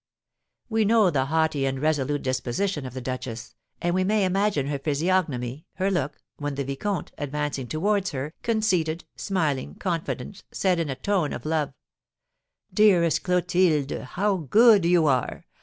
[0.67, 4.79] We know the haughty and resolute disposition of the duchess, and we may imagine her
[4.79, 10.95] physiognomy, her look, when the vicomte, advancing towards her, conceited, smiling, confident, said, in a
[10.95, 11.75] tone of love:
[12.73, 15.45] "Dearest Clotilde, how good you are!